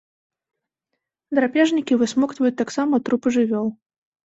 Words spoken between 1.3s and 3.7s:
Драпежнікі, высмоктваюць таксама трупы жывёл.